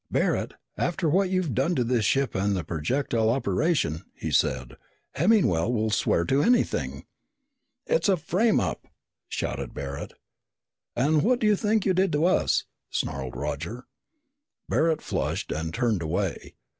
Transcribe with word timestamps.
"Barret, 0.09 0.55
after 0.77 1.07
what 1.07 1.29
you've 1.29 1.53
done 1.53 1.75
to 1.75 1.83
his 1.85 2.05
ship 2.05 2.33
and 2.33 2.55
the 2.57 2.63
projectile 2.63 3.29
operation," 3.29 4.03
he 4.15 4.31
said, 4.31 4.75
"Hemmingwell 5.13 5.71
will 5.71 5.91
swear 5.91 6.25
to 6.25 6.41
anything." 6.41 7.05
"It's 7.85 8.09
a 8.09 8.17
frame 8.17 8.59
up!" 8.59 8.87
shouted 9.29 9.75
Barret. 9.75 10.13
"And 10.95 11.21
what 11.21 11.39
do 11.39 11.45
you 11.45 11.55
think 11.55 11.85
you 11.85 11.93
did 11.93 12.11
to 12.13 12.25
us?" 12.25 12.63
snarled 12.89 13.35
Roger. 13.35 13.85
Barret 14.67 15.03
flushed 15.03 15.51
and 15.51 15.71
turned 15.71 16.01
away. 16.01 16.55